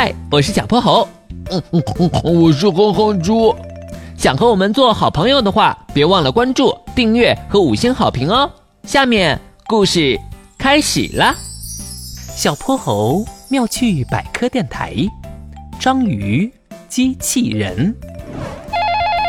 [0.00, 1.08] 嗨，我是小泼猴。
[1.50, 3.52] 嗯嗯嗯，我是哼哼猪。
[4.16, 8.48] 想和我们做好朋友的话，别忘了关注、订阅和五星好评哦。
[8.84, 10.16] 下面故事
[10.56, 11.34] 开始了。
[12.36, 14.94] 小泼猴妙趣百科电台，
[15.80, 16.48] 章鱼
[16.88, 17.92] 机器人。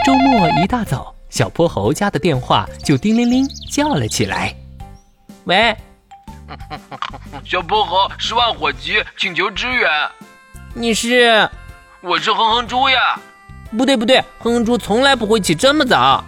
[0.05, 4.53] 周末一大早，小泼猴家的电话就叮铃铃叫了起来。
[5.45, 5.75] 喂，
[7.43, 9.89] 小泼猴，十万火急，请求支援。
[10.73, 11.49] 你是？
[12.01, 13.19] 我是哼哼猪呀。
[13.77, 16.23] 不对不对，哼哼猪从来不会起这么早。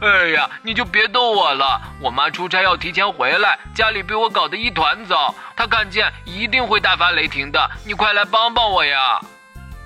[0.00, 1.80] 哎呀，你就别逗我了。
[2.00, 5.34] 我妈出差要提前回来，家里被我搞得一团糟。
[5.56, 7.70] 她看见一定会大发雷霆的。
[7.84, 9.20] 你快来帮帮我呀！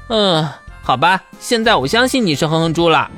[0.08, 0.48] 嗯，
[0.82, 3.08] 好吧，现在我相信你是哼哼猪了。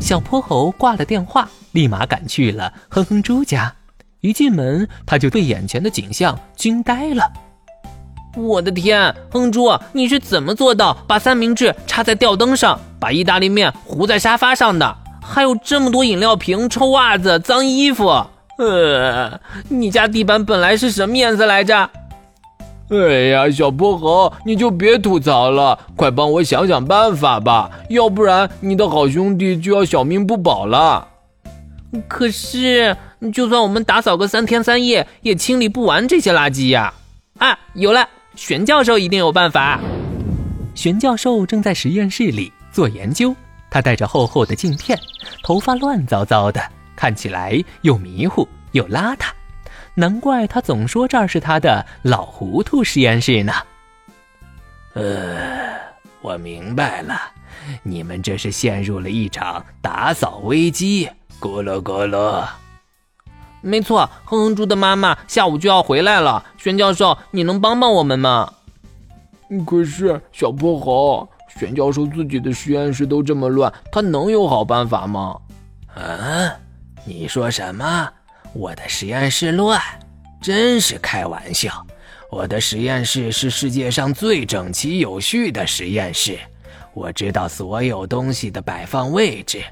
[0.00, 3.74] 小泼猴挂了电话，立马赶去了哼哼猪家。
[4.20, 7.32] 一进门，他就被眼前的景象惊呆了。
[8.36, 14.96] 我的天，哼猪，你是怎么做到把三明治插在吊灯上，把意大利面糊在沙发上的？
[15.22, 18.26] 还有这么多饮料瓶、臭袜子、脏衣服，
[18.58, 21.90] 呃，你家地板本来是什么颜色来着？
[22.90, 31.06] 哎呀，小泼猴，你就别吐槽了，快帮我想想办法吧，要不然你的好兄弟就要小命不保了。
[32.08, 32.96] 可是，
[33.32, 36.92] 就算我们打扫个三天三夜，也清理不完这些垃圾呀！
[37.38, 39.80] 啊，有了，玄教授一定有办法。
[40.74, 43.34] 玄教授正在实验室里做研究。
[43.70, 44.98] 他戴着厚厚的镜片，
[45.42, 46.62] 头发乱糟糟的，
[46.94, 49.28] 看起来又迷糊又邋遢，
[49.94, 53.52] 难怪他总说这儿是他的老糊涂实验室呢。
[54.92, 55.74] 呃，
[56.20, 57.18] 我明白了，
[57.82, 61.08] 你们这是陷入了一场打扫危机。
[61.40, 62.46] 咕噜咕噜，
[63.62, 66.44] 没错，哼哼猪的妈妈下午就要回来了。
[66.58, 68.52] 玄教授，你能帮帮我们吗？
[69.66, 71.28] 可是小泼猴。
[71.58, 75.36] 玄教授自己的实验室都这么乱，他能有好办法吗？
[75.94, 76.56] 啊，
[77.04, 78.08] 你说什么？
[78.54, 79.80] 我的实验室乱？
[80.40, 81.86] 真是开玩笑！
[82.30, 86.38] 我的实验室是世界上最整齐有序的实验室，
[86.94, 89.62] 我知道所有东西的摆放位置，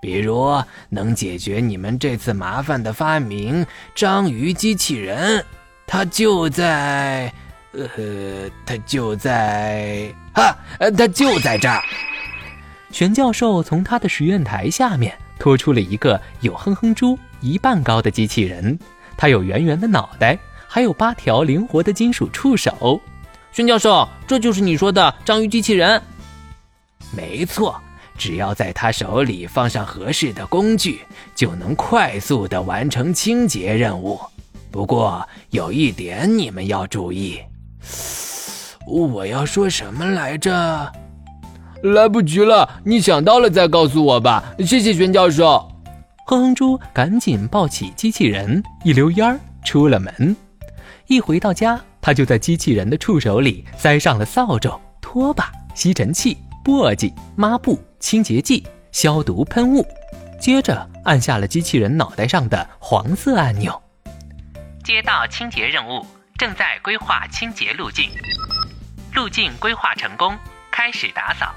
[0.00, 5.44] 比如能解决你们这次麻烦的发明——章鱼机器人，
[5.86, 7.32] 它就在……
[7.72, 10.12] 呃，它就在。
[10.32, 11.82] 哈，呃，他就在这儿。
[12.90, 18.78] 玄教授从他的实验台下面拖出了一个有哼哼猪一半高的机器人，
[19.16, 23.00] 它有圆圆的脑袋，还有八条灵活的金属触手。
[23.52, 26.00] 玄教授，这就是你说的章鱼机器人？
[27.14, 27.80] 没错，
[28.18, 31.00] 只要在他手里放上合适的工具，
[31.34, 34.20] 就能快速的完成清洁任务。
[34.70, 37.38] 不过有一点你们要注意。
[38.86, 40.92] 我要说什么来着？
[41.82, 44.52] 来不及了，你想到了再告诉我吧。
[44.58, 45.70] 谢谢玄教授。
[46.26, 50.36] 哼哼猪赶紧抱起机器人，一溜烟儿出了门。
[51.06, 56.36] 一回到家，他就在机器人的触手里塞上了扫帚、拖把、吸尘器、
[56.68, 58.62] 簸箕、抹布、清洁剂、
[58.92, 59.86] 消毒喷雾，
[60.38, 63.82] 接着按下了机器人脑袋上的黄色按钮。
[64.84, 66.04] 街道清洁任务，
[66.36, 68.10] 正在规划清洁路径。
[69.14, 70.36] 路径规划成功，
[70.70, 71.54] 开始打扫。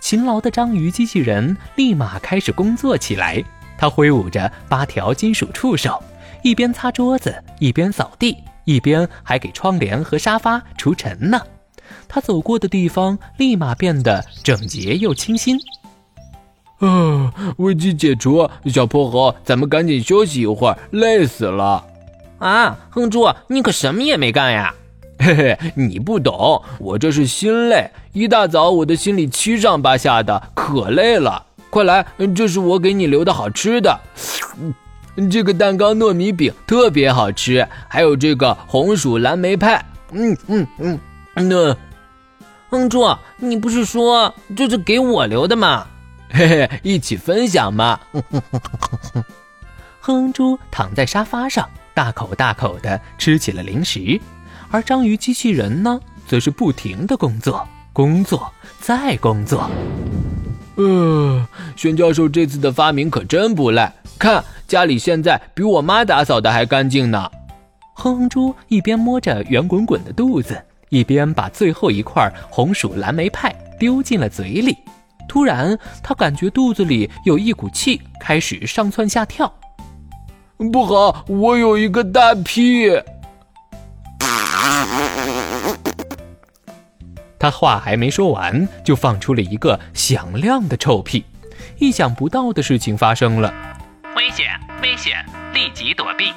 [0.00, 3.40] 勤劳的章鱼机器人立马开始工作起来。
[3.78, 6.02] 它挥舞着八条金属触手，
[6.42, 11.40] 一边擦桌子，一边扫地，一边还给窗帘和沙发除尘呢。
[12.08, 15.58] 它走过的地方立马变得整洁又清新。
[16.78, 18.48] 啊，危机解除！
[18.66, 21.84] 小泼猴，咱们赶紧休息一会儿，累死了。
[22.38, 24.74] 啊，哼猪，你可什么也没干呀！
[25.20, 27.90] 嘿嘿，你不懂，我这是心累。
[28.12, 31.46] 一大早，我的心里七上八下的，可累了。
[31.70, 33.98] 快来，这是我给你留的好吃的。
[35.30, 39.82] 这个蛋糕糯米饼特别好吃，还有这个红薯蓝莓派。
[40.10, 40.98] 嗯嗯嗯，
[41.34, 41.76] 那，
[42.70, 43.04] 哼猪，
[43.38, 45.86] 你不是说这是给我留的吗？
[46.30, 47.98] 嘿嘿，一起分享嘛。
[48.12, 49.24] 哼
[50.00, 54.20] 哼猪躺在沙发上，大口大口的吃起了零食。
[54.70, 59.70] 而章鱼机器人呢，则是不停的工作，工作再工作。
[60.76, 61.46] 呃，
[61.76, 67.30] 玄教授这次的发明可真不赖，看家里现在比我妈打扫的还干净呢。
[67.94, 74.76] 哼哼猪一边摸着圆滚滚的肚子，一边把最后一块红薯蓝莓派丢进了嘴里。
[75.26, 79.52] 突然，他感觉肚子里有一股气开始上蹿下跳。
[80.72, 82.90] 不好，我有一个大屁！
[87.38, 91.24] 他话还没说完，就放出了一个响亮的臭屁。
[91.78, 93.52] 意想不到的事情发生了，
[94.16, 94.46] 危险！
[94.82, 95.24] 危险！
[95.52, 96.32] 立即躲避！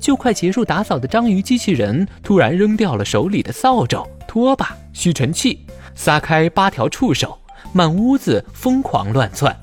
[0.00, 5.64] 就快结束打扫的章鱼机器人突然扔掉了手里的扫帚、拖把、吸尘器，
[5.94, 7.38] 撒开八条触手，
[7.72, 9.54] 满屋子疯狂乱窜。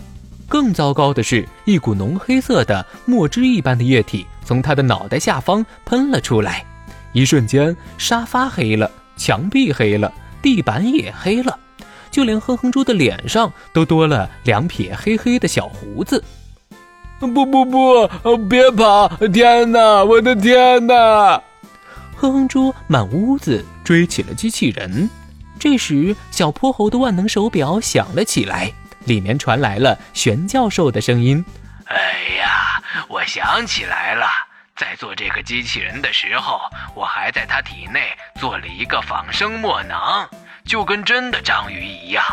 [0.47, 6.63] 更糟糕的是，一股浓黑色的墨汁一般的液体从他的脑袋下方喷了出来，
[7.13, 11.57] 一瞬间，沙发黑了，墙壁黑了，地板也黑了，
[12.11, 16.23] 就连哼哼猪的脸上都多了两撇黑黑的小胡子。
[17.19, 19.07] 不不不，别跑！
[19.33, 21.41] 天哪，我的天哪！
[22.17, 25.09] 哼哼猪满屋子追起了机器人。
[25.59, 28.71] 这时，小泼猴的万能手表响了起来。
[29.05, 31.43] 里面传来了玄教授的声音
[31.85, 31.95] ：“哎
[32.39, 34.25] 呀，我想起来了，
[34.75, 36.59] 在做这个机器人的时候，
[36.95, 38.01] 我还在他体内
[38.39, 40.27] 做了一个仿生墨囊，
[40.65, 42.23] 就跟真的章鱼一样。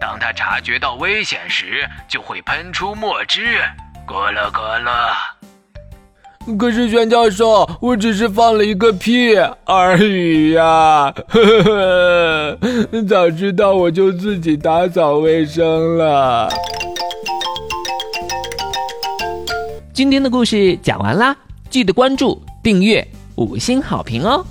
[0.00, 3.62] 当他察觉到危险时，就会喷出墨汁，
[4.08, 4.92] 咯了咯了。
[6.58, 11.12] 可是玄教授，我只是放了一个屁而已呀！
[11.28, 12.58] 呵呵，
[13.06, 16.48] 早知道我就自己打扫卫生了。
[19.92, 21.36] 今天的故事讲完啦，
[21.68, 23.06] 记得关注、订阅、
[23.36, 24.42] 五星好评哦！